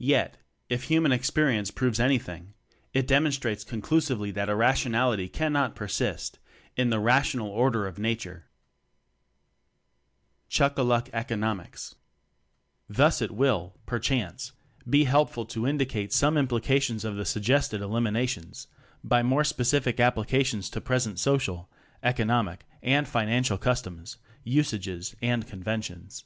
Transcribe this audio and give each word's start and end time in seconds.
Yet, 0.00 0.38
if 0.68 0.82
human 0.88 1.12
experience 1.12 1.70
proves 1.70 2.00
any 2.00 2.18
thing, 2.18 2.54
it 2.92 3.06
demonstrates 3.06 3.62
conclusively 3.62 4.32
that 4.32 4.48
irrationality 4.48 5.28
cannot 5.28 5.76
persist 5.76 6.40
in 6.76 6.90
the 6.90 6.98
rational 6.98 7.46
Order 7.46 7.86
of 7.86 8.00
Nature. 8.00 8.46
Chuck 10.48 10.76
a 10.76 10.82
Luck 10.82 11.08
Economics. 11.12 11.94
Thus 12.88 13.22
it 13.22 13.30
will, 13.30 13.78
perchance, 13.86 14.50
be 14.90 15.04
help 15.04 15.30
ful 15.30 15.46
to 15.46 15.68
indicate 15.68 16.12
some 16.12 16.36
implications 16.36 17.04
of 17.04 17.14
the 17.14 17.24
suggested 17.24 17.80
eliminations, 17.80 18.66
by 19.04 19.22
more 19.22 19.44
specific 19.44 20.00
applications 20.00 20.68
to 20.70 20.80
present 20.80 21.20
social, 21.20 21.70
economic 22.02 22.66
and 22.82 23.06
financial 23.06 23.56
customs, 23.56 24.16
usages, 24.42 25.14
and 25.22 25.46
conventions. 25.46 26.24